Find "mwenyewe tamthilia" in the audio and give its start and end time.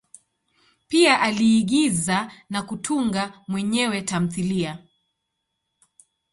3.47-4.79